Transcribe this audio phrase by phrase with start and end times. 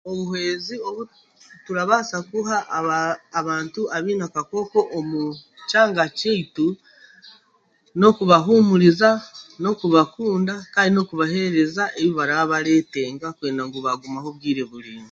[0.09, 0.97] Omuhwezi ou
[1.65, 2.57] turabaasa kuha
[3.39, 5.21] abantu abaine akakooko omu
[5.69, 6.67] kyanga kyaitu
[7.97, 9.09] n'okubahuumuriza
[9.61, 14.99] n'okubakunda kandi n'okubaheereza ebi baraabareetenga kureeba ngu baamaraho obwire buraingwa